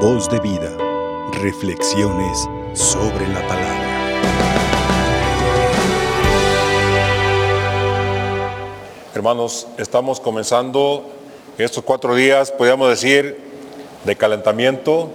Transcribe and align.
Voz 0.00 0.28
de 0.28 0.38
vida. 0.40 0.76
Reflexiones 1.40 2.46
sobre 2.74 3.26
la 3.28 3.40
palabra. 3.48 3.86
Hermanos, 9.14 9.66
estamos 9.78 10.20
comenzando 10.20 11.02
estos 11.56 11.82
cuatro 11.82 12.14
días, 12.14 12.52
podríamos 12.52 12.90
decir, 12.90 13.40
de 14.04 14.16
calentamiento, 14.16 15.08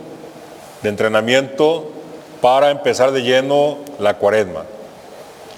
de 0.82 0.90
entrenamiento, 0.90 1.88
para 2.42 2.72
empezar 2.72 3.12
de 3.12 3.22
lleno 3.22 3.78
la 4.00 4.18
cuaresma, 4.18 4.64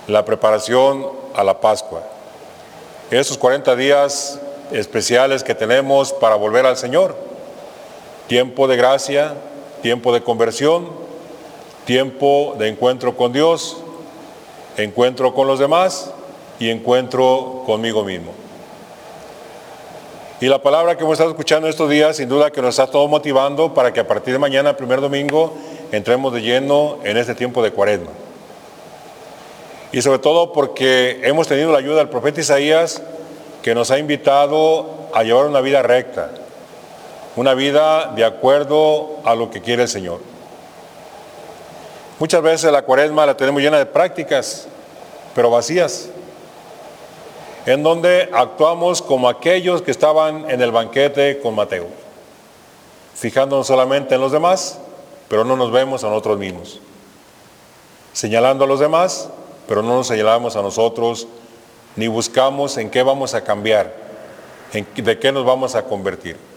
la 0.07 0.25
preparación 0.25 1.07
a 1.33 1.45
la 1.45 1.61
Pascua. 1.61 2.03
Esos 3.09 3.37
40 3.37 3.73
días 3.77 4.37
especiales 4.71 5.45
que 5.45 5.55
tenemos 5.55 6.11
para 6.11 6.35
volver 6.35 6.65
al 6.65 6.75
Señor. 6.75 7.32
Tiempo 8.27 8.67
de 8.67 8.77
gracia, 8.77 9.35
tiempo 9.81 10.13
de 10.13 10.21
conversión, 10.23 10.87
tiempo 11.85 12.55
de 12.57 12.69
encuentro 12.69 13.15
con 13.15 13.33
Dios, 13.33 13.77
encuentro 14.77 15.33
con 15.33 15.47
los 15.47 15.59
demás 15.59 16.11
y 16.59 16.69
encuentro 16.69 17.63
conmigo 17.65 18.03
mismo. 18.03 18.31
Y 20.39 20.47
la 20.47 20.61
palabra 20.61 20.97
que 20.97 21.03
hemos 21.03 21.13
estado 21.13 21.29
escuchando 21.29 21.67
estos 21.67 21.89
días, 21.89 22.17
sin 22.17 22.27
duda 22.27 22.51
que 22.51 22.61
nos 22.61 22.77
está 22.77 22.91
todo 22.91 23.07
motivando 23.07 23.73
para 23.73 23.93
que 23.93 24.01
a 24.01 24.07
partir 24.07 24.33
de 24.33 24.39
mañana, 24.39 24.75
primer 24.75 24.99
domingo, 24.99 25.53
entremos 25.91 26.33
de 26.33 26.41
lleno 26.41 26.97
en 27.03 27.17
este 27.17 27.35
tiempo 27.35 27.63
de 27.63 27.71
cuaresma. 27.71 28.11
Y 29.93 30.01
sobre 30.01 30.19
todo 30.19 30.51
porque 30.51 31.21
hemos 31.23 31.47
tenido 31.47 31.71
la 31.71 31.77
ayuda 31.77 31.97
del 31.97 32.09
profeta 32.09 32.41
Isaías 32.41 33.01
que 33.61 33.75
nos 33.75 33.91
ha 33.91 33.99
invitado 33.99 34.89
a 35.13 35.23
llevar 35.23 35.45
una 35.45 35.61
vida 35.61 35.81
recta, 35.81 36.31
una 37.35 37.53
vida 37.53 38.13
de 38.15 38.23
acuerdo 38.23 39.17
a 39.23 39.35
lo 39.35 39.49
que 39.49 39.61
quiere 39.61 39.83
el 39.83 39.89
Señor. 39.89 40.19
Muchas 42.19 42.41
veces 42.41 42.71
la 42.71 42.83
cuaresma 42.83 43.25
la 43.25 43.35
tenemos 43.35 43.61
llena 43.61 43.77
de 43.77 43.85
prácticas, 43.85 44.67
pero 45.33 45.49
vacías, 45.49 46.09
en 47.65 47.81
donde 47.81 48.29
actuamos 48.31 49.01
como 49.01 49.27
aquellos 49.27 49.81
que 49.81 49.91
estaban 49.91 50.49
en 50.49 50.61
el 50.61 50.71
banquete 50.71 51.39
con 51.39 51.55
Mateo, 51.55 51.87
fijándonos 53.15 53.65
solamente 53.65 54.15
en 54.15 54.21
los 54.21 54.31
demás, 54.31 54.79
pero 55.27 55.43
no 55.43 55.57
nos 55.57 55.71
vemos 55.71 56.03
a 56.03 56.09
nosotros 56.09 56.37
mismos, 56.37 56.79
señalando 58.13 58.65
a 58.65 58.67
los 58.67 58.79
demás, 58.79 59.29
pero 59.67 59.81
no 59.81 59.95
nos 59.95 60.07
señalamos 60.07 60.55
a 60.55 60.61
nosotros 60.61 61.27
ni 61.95 62.07
buscamos 62.07 62.77
en 62.77 62.89
qué 62.89 63.01
vamos 63.03 63.33
a 63.33 63.43
cambiar, 63.43 63.93
en 64.73 64.87
de 64.95 65.19
qué 65.19 65.31
nos 65.31 65.45
vamos 65.45 65.75
a 65.75 65.83
convertir. 65.83 66.52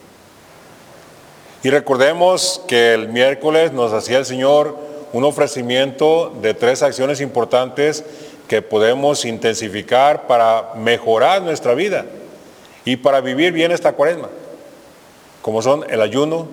Y 1.66 1.70
recordemos 1.70 2.62
que 2.68 2.94
el 2.94 3.08
miércoles 3.08 3.72
nos 3.72 3.92
hacía 3.92 4.18
el 4.18 4.24
Señor 4.24 4.76
un 5.12 5.24
ofrecimiento 5.24 6.32
de 6.40 6.54
tres 6.54 6.80
acciones 6.80 7.20
importantes 7.20 8.04
que 8.46 8.62
podemos 8.62 9.24
intensificar 9.24 10.28
para 10.28 10.74
mejorar 10.76 11.42
nuestra 11.42 11.74
vida 11.74 12.06
y 12.84 12.94
para 12.94 13.20
vivir 13.20 13.52
bien 13.52 13.72
esta 13.72 13.94
cuaresma, 13.94 14.28
como 15.42 15.60
son 15.60 15.84
el 15.90 16.02
ayuno, 16.02 16.46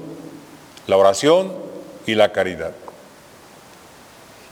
la 0.87 0.97
oración 0.97 1.53
y 2.07 2.15
la 2.15 2.31
caridad. 2.31 2.71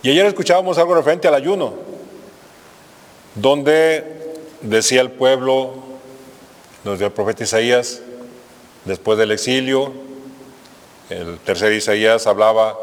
Y 0.03 0.11
ayer 0.11 0.27
escuchábamos 0.27 0.77
algo 0.77 0.93
referente 0.93 1.27
al 1.27 1.33
ayuno, 1.33 1.73
donde 3.33 4.35
decía 4.61 5.01
el 5.01 5.09
pueblo, 5.09 5.73
nos 6.83 6.99
dio 6.99 7.07
el 7.07 7.13
profeta 7.13 7.45
Isaías, 7.45 8.03
después 8.85 9.17
del 9.17 9.31
exilio, 9.31 10.10
el 11.11 11.39
tercer 11.39 11.73
Isaías 11.73 12.25
hablaba 12.25 12.77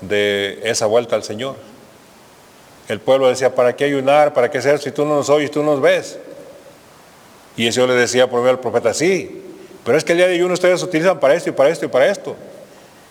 de 0.00 0.60
esa 0.64 0.86
vuelta 0.86 1.14
al 1.14 1.22
Señor. 1.22 1.56
El 2.88 3.00
pueblo 3.00 3.28
decía, 3.28 3.54
¿para 3.54 3.76
qué 3.76 3.84
ayunar? 3.84 4.32
¿Para 4.32 4.50
qué 4.50 4.58
hacer 4.58 4.78
si 4.78 4.92
tú 4.92 5.04
no 5.04 5.16
nos 5.16 5.28
oyes, 5.28 5.50
tú 5.50 5.62
no 5.62 5.72
nos 5.72 5.80
ves? 5.80 6.18
Y 7.56 7.66
el 7.66 7.72
Señor 7.72 7.90
le 7.90 7.96
decía 7.96 8.28
por 8.28 8.40
medio 8.40 8.52
al 8.52 8.60
profeta, 8.60 8.94
sí, 8.94 9.42
pero 9.84 9.98
es 9.98 10.04
que 10.04 10.12
el 10.12 10.18
día 10.18 10.28
de 10.28 10.34
ayuno 10.34 10.54
ustedes 10.54 10.82
utilizan 10.82 11.20
para 11.20 11.34
esto 11.34 11.50
y 11.50 11.52
para 11.52 11.70
esto 11.70 11.84
y 11.84 11.88
para 11.88 12.06
esto. 12.06 12.36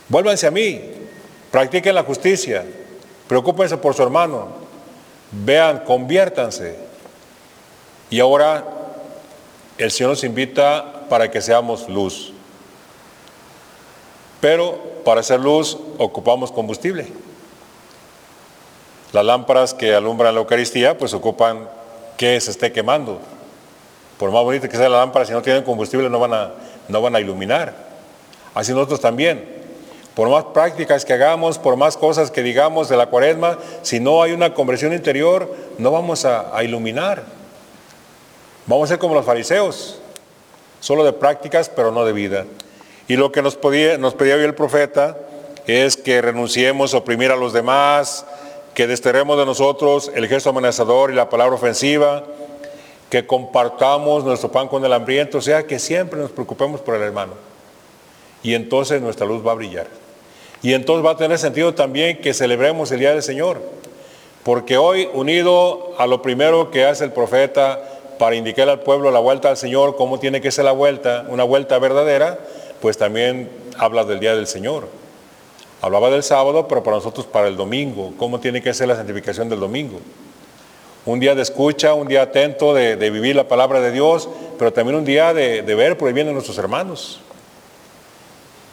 Vuélvanse 0.08 0.46
a 0.46 0.50
mí, 0.50 0.80
practiquen 1.50 1.94
la 1.94 2.02
justicia, 2.02 2.64
preocúpense 3.28 3.76
por 3.76 3.94
su 3.94 4.02
hermano, 4.02 4.48
vean, 5.30 5.80
conviértanse. 5.80 6.76
Y 8.08 8.20
ahora 8.20 8.64
el 9.78 9.90
Señor 9.90 10.10
nos 10.10 10.24
invita 10.24 11.06
para 11.08 11.30
que 11.30 11.40
seamos 11.40 11.88
luz. 11.88 12.32
Pero 14.46 14.78
para 15.04 15.24
ser 15.24 15.40
luz 15.40 15.76
ocupamos 15.98 16.52
combustible. 16.52 17.08
Las 19.12 19.24
lámparas 19.24 19.74
que 19.74 19.92
alumbran 19.92 20.36
la 20.36 20.40
Eucaristía 20.40 20.96
pues 20.96 21.14
ocupan 21.14 21.68
que 22.16 22.40
se 22.40 22.52
esté 22.52 22.70
quemando. 22.70 23.18
Por 24.20 24.30
más 24.30 24.44
bonita 24.44 24.68
que 24.68 24.76
sea 24.76 24.88
la 24.88 24.98
lámpara, 24.98 25.24
si 25.24 25.32
no 25.32 25.42
tienen 25.42 25.64
combustible 25.64 26.08
no 26.08 26.20
van 26.20 26.32
a, 26.32 26.52
no 26.86 27.02
van 27.02 27.16
a 27.16 27.20
iluminar. 27.20 27.74
Así 28.54 28.70
nosotros 28.70 29.00
también. 29.00 29.44
Por 30.14 30.28
más 30.28 30.44
prácticas 30.44 31.04
que 31.04 31.14
hagamos, 31.14 31.58
por 31.58 31.74
más 31.74 31.96
cosas 31.96 32.30
que 32.30 32.44
digamos 32.44 32.88
de 32.88 32.96
la 32.96 33.06
cuaresma, 33.06 33.58
si 33.82 33.98
no 33.98 34.22
hay 34.22 34.30
una 34.30 34.54
conversión 34.54 34.92
interior, 34.92 35.52
no 35.76 35.90
vamos 35.90 36.24
a, 36.24 36.56
a 36.56 36.62
iluminar. 36.62 37.24
Vamos 38.66 38.84
a 38.84 38.88
ser 38.94 39.00
como 39.00 39.16
los 39.16 39.26
fariseos, 39.26 39.98
solo 40.78 41.02
de 41.02 41.12
prácticas, 41.12 41.68
pero 41.68 41.90
no 41.90 42.04
de 42.04 42.12
vida. 42.12 42.46
Y 43.08 43.16
lo 43.16 43.30
que 43.30 43.42
nos, 43.42 43.56
pedía 43.56 43.96
hoy 43.96 44.42
el 44.42 44.54
profeta 44.54 45.16
es 45.66 45.96
que 45.96 46.20
renunciemos 46.22 46.94
a 46.94 46.98
oprimir 46.98 47.30
a 47.30 47.36
los 47.36 47.52
demás, 47.52 48.26
que 48.74 48.86
desterremos 48.86 49.38
de 49.38 49.46
nosotros 49.46 50.10
el 50.14 50.28
gesto 50.28 50.50
amenazador 50.50 51.10
y 51.10 51.14
la 51.14 51.30
palabra 51.30 51.54
ofensiva, 51.54 52.24
que 53.08 53.26
compartamos 53.26 54.24
nuestro 54.24 54.50
pan 54.50 54.68
con 54.68 54.84
el 54.84 54.92
hambriento, 54.92 55.38
o 55.38 55.40
sea, 55.40 55.66
que 55.66 55.78
siempre 55.78 56.18
nos 56.18 56.30
preocupemos 56.32 56.80
por 56.80 56.96
el 56.96 57.02
hermano. 57.02 57.34
Y 58.42 58.54
entonces 58.54 59.00
nuestra 59.00 59.26
luz 59.26 59.46
va 59.46 59.52
a 59.52 59.54
brillar. 59.54 59.86
Y 60.62 60.74
entonces 60.74 61.06
va 61.06 61.12
a 61.12 61.16
tener 61.16 61.38
sentido 61.38 61.74
también 61.74 62.20
que 62.20 62.34
celebremos 62.34 62.90
el 62.90 62.98
Día 62.98 63.12
del 63.12 63.22
Señor. 63.22 63.60
Porque 64.42 64.76
hoy, 64.76 65.08
unido 65.12 65.94
a 65.98 66.06
lo 66.06 66.22
primero 66.22 66.70
que 66.70 66.84
hace 66.84 67.04
el 67.04 67.12
profeta, 67.12 67.80
para 68.18 68.36
indicar 68.36 68.68
al 68.68 68.80
pueblo 68.80 69.10
la 69.10 69.18
vuelta 69.18 69.50
al 69.50 69.56
Señor, 69.56 69.96
cómo 69.96 70.18
tiene 70.18 70.40
que 70.40 70.50
ser 70.50 70.64
la 70.64 70.72
vuelta, 70.72 71.26
una 71.28 71.44
vuelta 71.44 71.78
verdadera, 71.78 72.38
pues 72.86 72.98
también 72.98 73.50
habla 73.78 74.04
del 74.04 74.20
día 74.20 74.36
del 74.36 74.46
Señor. 74.46 74.86
Hablaba 75.82 76.08
del 76.08 76.22
sábado, 76.22 76.68
pero 76.68 76.84
para 76.84 76.98
nosotros 76.98 77.26
para 77.26 77.48
el 77.48 77.56
domingo, 77.56 78.14
cómo 78.16 78.38
tiene 78.38 78.62
que 78.62 78.72
ser 78.72 78.86
la 78.86 78.94
santificación 78.94 79.48
del 79.48 79.58
domingo. 79.58 79.98
Un 81.04 81.18
día 81.18 81.34
de 81.34 81.42
escucha, 81.42 81.94
un 81.94 82.06
día 82.06 82.22
atento 82.22 82.74
de, 82.74 82.94
vivir 83.10 83.34
la 83.34 83.48
palabra 83.48 83.80
de 83.80 83.90
Dios, 83.90 84.28
pero 84.56 84.72
también 84.72 84.98
un 84.98 85.04
día 85.04 85.34
de, 85.34 85.62
ver 85.62 85.98
por 85.98 86.06
ahí 86.06 86.14
vienen 86.14 86.32
nuestros 86.32 86.58
hermanos. 86.58 87.18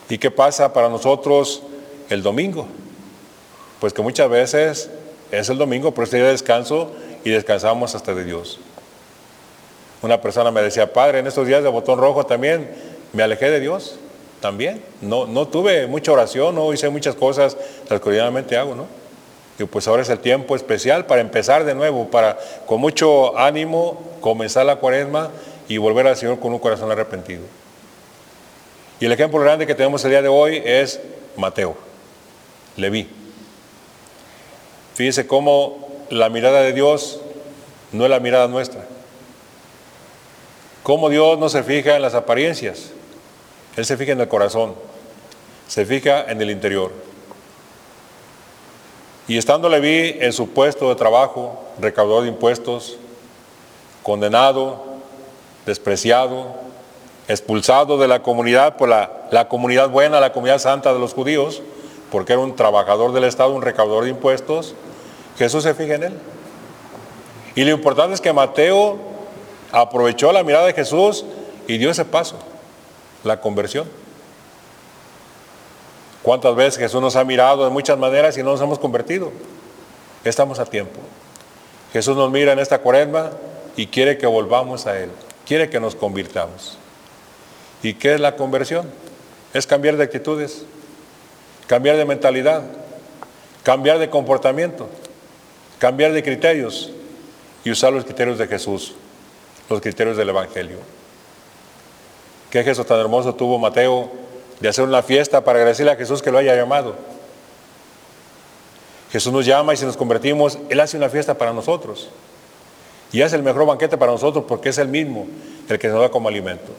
¿Y 0.07 0.19
qué 0.19 0.29
pasa 0.29 0.71
para 0.73 0.89
nosotros 0.89 1.63
el 2.11 2.21
domingo? 2.21 2.67
Pues 3.79 3.93
que 3.93 4.03
muchas 4.03 4.29
veces 4.29 4.91
es 5.31 5.49
el 5.49 5.57
domingo, 5.57 5.91
pero 5.91 6.03
este 6.03 6.17
día 6.17 6.27
de 6.27 6.33
descanso 6.33 6.91
y 7.23 7.31
descansamos 7.31 7.95
hasta 7.95 8.13
de 8.13 8.25
Dios. 8.25 8.59
Una 10.03 10.21
persona 10.21 10.51
me 10.51 10.61
decía, 10.61 10.93
padre, 10.93 11.17
en 11.17 11.25
estos 11.25 11.47
días 11.47 11.63
de 11.63 11.69
botón 11.69 11.97
rojo 11.97 12.27
también 12.27 12.93
me 13.13 13.23
alejé 13.23 13.49
de 13.49 13.59
Dios, 13.59 13.99
también. 14.43 14.83
No, 14.99 15.25
no 15.25 15.47
tuve 15.47 15.87
mucha 15.87 16.11
oración, 16.11 16.53
no 16.53 16.73
hice 16.73 16.89
muchas 16.89 17.15
cosas, 17.15 17.55
las 17.89 18.01
cotidianamente 18.01 18.57
hago, 18.57 18.75
¿no? 18.75 18.87
Y 19.57 19.63
pues 19.63 19.87
ahora 19.87 20.01
es 20.01 20.09
el 20.09 20.19
tiempo 20.19 20.57
especial 20.57 21.05
para 21.05 21.21
empezar 21.21 21.63
de 21.63 21.73
nuevo, 21.73 22.11
para 22.11 22.37
con 22.65 22.81
mucho 22.81 23.37
ánimo 23.37 24.03
comenzar 24.19 24.65
la 24.65 24.75
cuaresma 24.75 25.29
y 25.69 25.77
volver 25.77 26.07
al 26.07 26.17
Señor 26.17 26.41
con 26.41 26.51
un 26.51 26.59
corazón 26.59 26.91
arrepentido. 26.91 27.43
Y 28.99 29.05
el 29.05 29.13
ejemplo 29.13 29.39
grande 29.39 29.65
que 29.65 29.75
tenemos 29.75 30.03
el 30.03 30.11
día 30.11 30.21
de 30.21 30.27
hoy 30.27 30.61
es 30.65 30.99
Mateo, 31.37 31.77
Leví. 32.75 33.07
Fíjese 34.95 35.25
cómo 35.25 35.87
la 36.09 36.27
mirada 36.27 36.59
de 36.63 36.73
Dios 36.73 37.21
no 37.93 38.03
es 38.03 38.09
la 38.09 38.19
mirada 38.19 38.49
nuestra. 38.49 38.83
Cómo 40.83 41.07
Dios 41.09 41.39
no 41.39 41.47
se 41.47 41.63
fija 41.63 41.95
en 41.95 42.01
las 42.01 42.13
apariencias, 42.13 42.91
Él 43.75 43.85
se 43.85 43.97
fija 43.97 44.11
en 44.11 44.21
el 44.21 44.27
corazón, 44.27 44.75
se 45.67 45.85
fija 45.85 46.25
en 46.29 46.41
el 46.41 46.51
interior. 46.51 46.91
Y 49.27 49.37
estando 49.37 49.69
Leví 49.69 50.17
en 50.19 50.33
su 50.33 50.49
puesto 50.49 50.89
de 50.89 50.95
trabajo, 50.95 51.63
recaudador 51.79 52.23
de 52.23 52.29
impuestos, 52.29 52.97
condenado, 54.03 54.83
despreciado, 55.65 56.55
expulsado 57.27 57.97
de 57.97 58.07
la 58.07 58.21
comunidad 58.21 58.75
por 58.75 58.89
la, 58.89 59.27
la, 59.31 59.47
comunidad 59.47 59.89
buena, 59.89 60.19
la 60.19 60.33
comunidad 60.33 60.59
santa 60.59 60.93
de 60.93 60.99
los 60.99 61.13
judíos, 61.13 61.61
porque 62.11 62.33
era 62.33 62.41
un 62.41 62.55
trabajador 62.55 63.13
del 63.13 63.23
Estado, 63.23 63.53
un 63.53 63.61
recaudador 63.61 64.03
de 64.03 64.09
impuestos, 64.09 64.75
Jesús 65.37 65.63
se 65.63 65.73
fija 65.73 65.95
en 65.95 66.03
él. 66.03 66.13
Y 67.55 67.63
lo 67.63 67.71
importante 67.71 68.13
es 68.13 68.21
que 68.21 68.33
Mateo 68.33 68.97
aprovechó 69.71 70.31
la 70.31 70.43
mirada 70.43 70.67
de 70.67 70.73
Jesús 70.73 71.25
y 71.67 71.77
dio 71.77 71.89
ese 71.89 72.05
paso, 72.05 72.37
la 73.23 73.39
conversión. 73.39 73.87
¿Cuántas 76.21 76.55
veces 76.55 76.79
Jesús 76.79 77.01
nos 77.01 77.15
ha 77.15 77.23
mirado 77.23 77.65
de 77.65 77.69
muchas 77.69 77.97
maneras 77.97 78.37
y 78.37 78.43
no 78.43 78.51
nos 78.51 78.61
hemos 78.61 78.79
convertido? 78.79 79.31
Estamos 80.23 80.59
a 80.59 80.65
tiempo. 80.65 80.99
Jesús 81.91 82.15
nos 82.15 82.31
mira 82.31 82.53
en 82.53 82.59
esta 82.59 82.79
cuaresma 82.79 83.31
y 83.75 83.87
quiere 83.87 84.17
que 84.17 84.25
volvamos 84.25 84.87
a 84.87 84.97
Él. 84.99 85.09
Quiere 85.45 85.69
que 85.69 85.79
nos 85.79 85.95
convirtamos. 85.95 86.77
¿Y 87.81 87.95
qué 87.95 88.13
es 88.13 88.21
la 88.21 88.37
conversión? 88.37 88.89
Es 89.53 89.67
cambiar 89.67 89.97
de 89.97 90.03
actitudes, 90.05 90.65
cambiar 91.67 91.97
de 91.97 92.05
mentalidad, 92.05 92.63
cambiar 93.63 93.99
de 93.99 94.09
comportamiento, 94.09 94.89
cambiar 95.77 96.13
de 96.13 96.23
criterios 96.23 96.91
y 97.65 97.71
usar 97.71 97.91
los 97.91 98.05
criterios 98.05 98.37
de 98.37 98.47
Jesús, 98.47 98.95
los 99.69 99.81
criterios 99.81 100.15
del 100.15 100.29
Evangelio. 100.29 100.77
¿Qué 102.53 102.63
gesto 102.63 102.85
tan 102.85 102.99
hermoso 102.99 103.33
tuvo 103.33 103.57
Mateo 103.57 104.11
de 104.59 104.69
hacer 104.69 104.83
una 104.83 105.01
fiesta 105.01 105.43
para 105.43 105.57
agradecerle 105.57 105.91
a 105.91 105.95
Jesús 105.95 106.21
que 106.21 106.31
lo 106.31 106.37
haya 106.37 106.55
llamado? 106.55 106.93
Jesús 109.11 109.33
nos 109.33 109.43
llama 109.43 109.73
y 109.73 109.77
si 109.77 109.87
nos 109.87 109.97
convertimos, 109.97 110.59
Él 110.69 110.79
hace 110.79 110.95
una 110.95 111.09
fiesta 111.09 111.33
para 111.33 111.51
nosotros. 111.51 112.11
Y 113.11 113.23
hace 113.23 113.37
el 113.37 113.41
mejor 113.41 113.65
banquete 113.65 113.97
para 113.97 114.11
nosotros 114.11 114.45
porque 114.47 114.69
es 114.69 114.77
el 114.77 114.87
mismo 114.87 115.25
el 115.67 115.79
que 115.79 115.87
nos 115.87 115.99
da 115.99 116.09
como 116.09 116.29
alimento. 116.29 116.71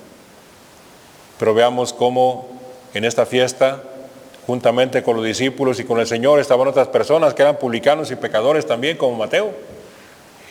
Pero 1.41 1.55
veamos 1.55 1.93
cómo 1.93 2.47
en 2.94 3.05
esta 3.05 3.27
fiesta, 3.27 3.82
juntamente 4.47 5.03
con 5.03 5.17
los 5.17 5.25
discípulos 5.25 5.81
y 5.81 5.85
con 5.85 5.99
el 5.99 6.06
Señor, 6.06 6.38
estaban 6.38 6.69
otras 6.69 6.87
personas 6.87 7.35
que 7.35 7.43
eran 7.43 7.56
publicanos 7.56 8.12
y 8.12 8.15
pecadores 8.15 8.65
también, 8.65 8.97
como 8.97 9.17
Mateo. 9.17 9.50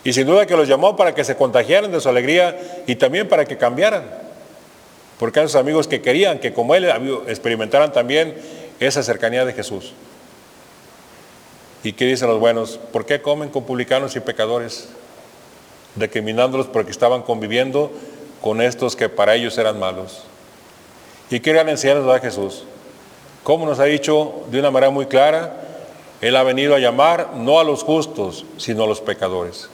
Y 0.04 0.12
sin 0.12 0.28
duda 0.28 0.46
que 0.46 0.58
los 0.58 0.68
llamó 0.68 0.98
para 0.98 1.16
que 1.16 1.24
se 1.24 1.38
contagiaran 1.38 1.94
de 1.94 2.02
su 2.02 2.10
alegría 2.10 2.84
y 2.88 2.98
también 2.98 3.30
para 3.30 3.46
que 3.46 3.58
cambiaran. 3.58 4.23
Porque 5.20 5.40
eran 5.40 5.50
sus 5.50 5.60
amigos 5.60 5.88
que 5.88 6.02
querían 6.02 6.40
que 6.40 6.54
como 6.54 6.76
él 6.76 6.86
experimentaran 7.28 7.92
también 7.92 8.36
esa 8.80 9.04
cercanía 9.04 9.46
de 9.46 9.54
Jesús. 9.54 9.94
¿Y 11.84 11.94
qué 11.94 12.06
dicen 12.06 12.30
los 12.30 12.40
buenos? 12.40 12.80
¿Por 12.92 13.06
qué 13.06 13.22
comen 13.22 13.50
con 13.50 13.66
publicanos 13.66 14.16
y 14.16 14.22
pecadores? 14.22 14.90
Recriminándolos 15.98 16.68
porque 16.68 16.92
estaban 16.92 17.24
conviviendo 17.24 17.92
con 18.42 18.62
estos 18.62 18.96
que 18.96 19.10
para 19.10 19.36
ellos 19.36 19.58
eran 19.58 19.80
malos. 19.80 20.24
¿Y 21.30 21.36
qué 21.36 21.42
querían 21.42 21.70
enseñarnos 21.70 22.14
a 22.16 22.20
Jesús? 22.20 22.64
Como 23.44 23.66
nos 23.66 23.80
ha 23.80 23.86
dicho 23.86 24.44
de 24.50 24.60
una 24.60 24.72
manera 24.72 24.92
muy 24.92 25.08
clara, 25.08 25.62
Él 26.22 26.36
ha 26.36 26.44
venido 26.44 26.76
a 26.76 26.80
llamar 26.80 27.32
no 27.36 27.60
a 27.60 27.64
los 27.64 27.84
justos, 27.84 28.46
sino 28.58 28.84
a 28.84 28.88
los 28.88 29.02
pecadores. 29.02 29.70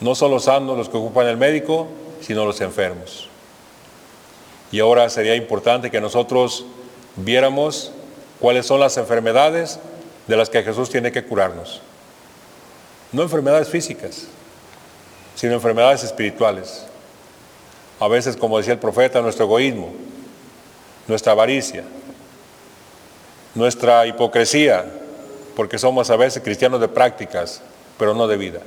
No 0.00 0.14
son 0.14 0.30
los 0.30 0.44
sanos 0.44 0.76
los 0.78 0.88
que 0.88 0.96
ocupan 0.96 1.26
el 1.26 1.36
médico, 1.36 1.88
sino 2.20 2.44
los 2.44 2.60
enfermos. 2.60 3.28
Y 4.72 4.80
ahora 4.80 5.08
sería 5.10 5.36
importante 5.36 5.90
que 5.90 6.00
nosotros 6.00 6.66
viéramos 7.16 7.92
cuáles 8.40 8.66
son 8.66 8.80
las 8.80 8.96
enfermedades 8.96 9.78
de 10.26 10.36
las 10.36 10.50
que 10.50 10.62
Jesús 10.62 10.90
tiene 10.90 11.12
que 11.12 11.24
curarnos. 11.24 11.80
No 13.12 13.22
enfermedades 13.22 13.68
físicas, 13.68 14.26
sino 15.34 15.54
enfermedades 15.54 16.02
espirituales. 16.02 16.86
A 18.00 18.08
veces, 18.08 18.36
como 18.36 18.58
decía 18.58 18.74
el 18.74 18.78
profeta, 18.78 19.22
nuestro 19.22 19.46
egoísmo, 19.46 19.94
nuestra 21.06 21.32
avaricia, 21.32 21.84
nuestra 23.54 24.06
hipocresía, 24.06 24.84
porque 25.54 25.78
somos 25.78 26.10
a 26.10 26.16
veces 26.16 26.42
cristianos 26.42 26.80
de 26.80 26.88
prácticas, 26.88 27.62
pero 27.98 28.12
no 28.12 28.26
de 28.26 28.36
vida. 28.36 28.60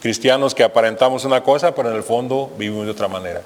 Cristianos 0.00 0.54
que 0.54 0.62
aparentamos 0.62 1.24
una 1.24 1.42
cosa, 1.42 1.74
pero 1.74 1.90
en 1.90 1.96
el 1.96 2.02
fondo 2.02 2.52
vivimos 2.56 2.84
de 2.84 2.92
otra 2.92 3.08
manera. 3.08 3.42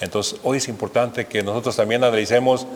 Entonces, 0.00 0.38
hoy 0.42 0.58
es 0.58 0.68
importante 0.68 1.26
que 1.26 1.42
nosotros 1.42 1.76
también 1.76 2.04
analicemos 2.04 2.66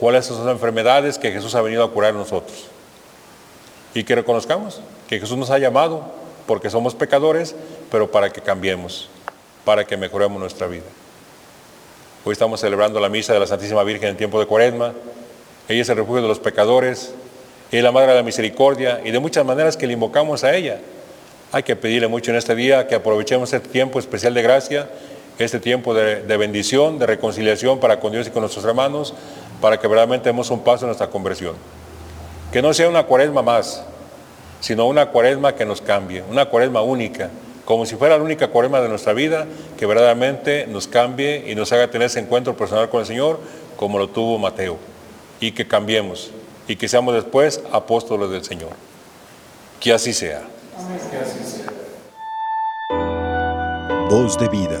cuáles 0.00 0.26
son 0.26 0.44
las 0.44 0.54
enfermedades 0.54 1.18
que 1.18 1.30
Jesús 1.30 1.54
ha 1.54 1.62
venido 1.62 1.84
a 1.84 1.90
curar 1.90 2.14
nosotros. 2.14 2.66
Y 3.94 4.04
que 4.04 4.14
reconozcamos 4.14 4.80
que 5.08 5.20
Jesús 5.20 5.36
nos 5.38 5.50
ha 5.50 5.58
llamado 5.58 6.04
porque 6.46 6.70
somos 6.70 6.94
pecadores, 6.94 7.54
pero 7.90 8.10
para 8.10 8.30
que 8.30 8.40
cambiemos 8.40 9.08
para 9.64 9.84
que 9.84 9.96
mejoremos 9.96 10.38
nuestra 10.38 10.66
vida. 10.66 10.84
Hoy 12.24 12.32
estamos 12.32 12.60
celebrando 12.60 13.00
la 13.00 13.08
misa 13.08 13.32
de 13.32 13.40
la 13.40 13.46
Santísima 13.46 13.82
Virgen 13.82 14.10
en 14.10 14.16
tiempo 14.16 14.38
de 14.38 14.46
Cuaresma. 14.46 14.92
Ella 15.68 15.82
es 15.82 15.88
el 15.88 15.96
refugio 15.96 16.22
de 16.22 16.28
los 16.28 16.38
pecadores, 16.38 17.14
ella 17.70 17.78
es 17.78 17.84
la 17.84 17.92
Madre 17.92 18.10
de 18.10 18.16
la 18.16 18.22
Misericordia 18.22 19.00
y 19.04 19.10
de 19.10 19.18
muchas 19.18 19.44
maneras 19.44 19.76
que 19.76 19.86
le 19.86 19.94
invocamos 19.94 20.44
a 20.44 20.54
ella. 20.54 20.80
Hay 21.52 21.62
que 21.62 21.76
pedirle 21.76 22.08
mucho 22.08 22.30
en 22.30 22.36
este 22.36 22.54
día 22.54 22.86
que 22.86 22.94
aprovechemos 22.94 23.52
este 23.52 23.68
tiempo 23.68 23.98
especial 23.98 24.34
de 24.34 24.42
gracia, 24.42 24.88
este 25.38 25.60
tiempo 25.60 25.94
de, 25.94 26.22
de 26.22 26.36
bendición, 26.36 26.98
de 26.98 27.06
reconciliación 27.06 27.80
para 27.80 28.00
con 28.00 28.12
Dios 28.12 28.26
y 28.26 28.30
con 28.30 28.42
nuestros 28.42 28.64
hermanos, 28.64 29.14
para 29.60 29.78
que 29.78 29.86
verdaderamente 29.86 30.28
demos 30.28 30.50
un 30.50 30.62
paso 30.62 30.84
en 30.84 30.88
nuestra 30.88 31.08
conversión. 31.08 31.54
Que 32.52 32.62
no 32.62 32.72
sea 32.74 32.88
una 32.88 33.04
cuaresma 33.04 33.42
más, 33.42 33.84
sino 34.60 34.86
una 34.86 35.10
cuaresma 35.10 35.54
que 35.54 35.64
nos 35.64 35.80
cambie, 35.80 36.22
una 36.30 36.46
cuaresma 36.46 36.82
única, 36.82 37.30
como 37.64 37.86
si 37.86 37.96
fuera 37.96 38.16
la 38.16 38.24
única 38.24 38.48
cuaresma 38.48 38.80
de 38.80 38.88
nuestra 38.88 39.12
vida, 39.12 39.46
que 39.78 39.86
verdaderamente 39.86 40.66
nos 40.66 40.86
cambie 40.86 41.44
y 41.50 41.54
nos 41.54 41.72
haga 41.72 41.90
tener 41.90 42.06
ese 42.06 42.20
encuentro 42.20 42.56
personal 42.56 42.88
con 42.88 43.00
el 43.00 43.06
Señor, 43.06 43.40
como 43.76 43.98
lo 43.98 44.08
tuvo 44.08 44.38
Mateo, 44.38 44.78
y 45.40 45.52
que 45.52 45.66
cambiemos, 45.66 46.30
y 46.68 46.76
que 46.76 46.88
seamos 46.88 47.14
después 47.14 47.62
apóstoles 47.72 48.30
del 48.30 48.44
Señor. 48.44 48.70
Que 49.80 49.92
así 49.92 50.12
sea. 50.12 50.42
Voz 54.08 54.38
de 54.38 54.48
vida, 54.48 54.80